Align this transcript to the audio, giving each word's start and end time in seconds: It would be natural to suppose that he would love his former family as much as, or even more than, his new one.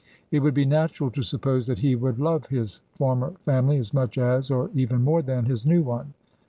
It 0.31 0.39
would 0.39 0.55
be 0.55 0.65
natural 0.65 1.11
to 1.11 1.21
suppose 1.21 1.67
that 1.67 1.77
he 1.77 1.95
would 1.95 2.17
love 2.19 2.47
his 2.47 2.81
former 2.95 3.33
family 3.41 3.77
as 3.77 3.93
much 3.93 4.17
as, 4.17 4.49
or 4.49 4.71
even 4.73 5.03
more 5.03 5.21
than, 5.21 5.45
his 5.45 5.63
new 5.63 5.83
one. 5.83 6.15